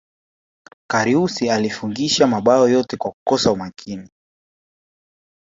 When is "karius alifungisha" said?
0.87-2.27